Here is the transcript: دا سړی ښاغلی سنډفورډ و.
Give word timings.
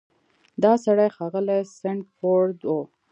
دا 0.63 0.73
سړی 0.85 1.07
ښاغلی 1.15 1.59
سنډفورډ 1.77 2.59
و. 2.67 2.73